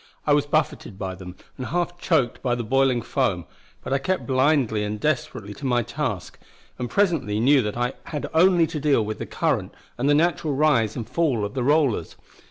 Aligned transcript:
I 0.25 0.33
was 0.33 0.47
buffeted 0.47 0.97
by 0.97 1.13
them, 1.13 1.35
and 1.57 1.67
half 1.67 1.99
choked 1.99 2.41
by 2.41 2.55
the 2.55 2.63
boiling 2.63 3.03
foam; 3.03 3.45
but 3.83 3.93
I 3.93 3.99
kept 3.99 4.25
blindly 4.25 4.83
and 4.83 4.99
desperately 4.99 5.53
to 5.53 5.65
my 5.67 5.83
task, 5.83 6.39
and 6.79 6.89
presently 6.89 7.39
knew 7.39 7.61
that 7.61 7.77
I 7.77 7.93
had 8.05 8.25
only 8.33 8.65
to 8.65 8.79
deal 8.79 9.05
with 9.05 9.19
the 9.19 9.27
current 9.27 9.75
and 9.99 10.09
the 10.09 10.15
natural 10.15 10.55
rise 10.55 10.95
and 10.95 11.07
fall 11.07 11.45
of 11.45 11.53
the 11.53 11.61
rollers. 11.61 12.15